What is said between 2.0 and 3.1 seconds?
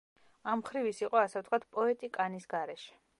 კანის გარეშე.